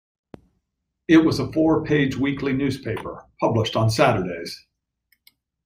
It 1.07 1.17
was 1.17 1.37
a 1.39 1.51
four-page 1.53 2.15
weekly 2.17 2.53
newspaper, 2.53 3.25
published 3.39 3.75
on 3.75 3.91
Saturdays. 3.91 4.65